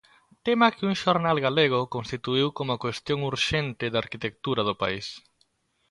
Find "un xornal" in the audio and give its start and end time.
0.89-1.37